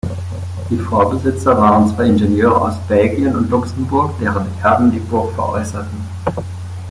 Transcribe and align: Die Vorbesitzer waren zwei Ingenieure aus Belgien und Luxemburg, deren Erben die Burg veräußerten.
Die 0.71 0.79
Vorbesitzer 0.79 1.55
waren 1.59 1.87
zwei 1.93 2.07
Ingenieure 2.07 2.59
aus 2.59 2.77
Belgien 2.87 3.35
und 3.35 3.51
Luxemburg, 3.51 4.17
deren 4.19 4.47
Erben 4.63 4.89
die 4.91 4.97
Burg 4.97 5.31
veräußerten. 5.35 5.99